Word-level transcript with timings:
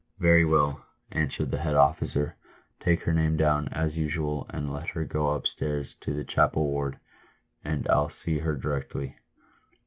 "Yery 0.19 0.49
well," 0.49 0.83
answered 1.11 1.51
the 1.51 1.59
head 1.59 1.75
officer;" 1.75 2.35
take 2.79 3.03
her 3.03 3.13
name 3.13 3.37
down, 3.37 3.67
as 3.67 3.99
usual, 3.99 4.47
and 4.49 4.73
let 4.73 4.87
her 4.89 5.05
go 5.05 5.29
up 5.29 5.45
stairs 5.45 5.93
to 5.93 6.11
the 6.11 6.23
chapel 6.25 6.67
ward, 6.71 6.97
and 7.63 7.87
I'll 7.87 8.09
see 8.09 8.39
her 8.39 8.55
directly." 8.55 9.19